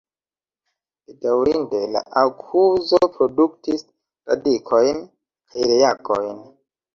Bedaŭrinde, 1.09 1.81
la 1.95 2.01
akuzo 2.21 3.01
produktis 3.19 3.85
radikojn 4.33 5.05
kaj 5.53 5.69
reagojn. 5.75 6.43